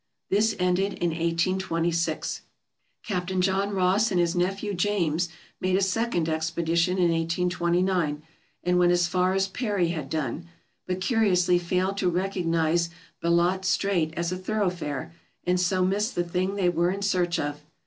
[0.31, 2.41] This ended in 1826.
[3.03, 8.23] Captain John Ross and his nephew James made a second expedition in 1829,
[8.63, 10.47] and went as far as Parry had done,
[10.87, 12.89] but curiously failed to recognize
[13.23, 17.61] Bellot Strait as a thoroughfare, and so missed the thing they were in search of.